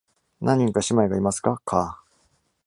[0.41, 2.11] 何人か姉妹がいますか、カー。